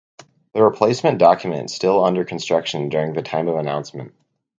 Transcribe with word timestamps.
The 0.55 0.63
replacement 0.63 1.19
document 1.19 1.69
still 1.69 2.03
under 2.03 2.25
construction 2.25 2.89
during 2.89 3.13
the 3.13 3.21
time 3.21 3.47
of 3.47 3.57
announcement. 3.57 4.15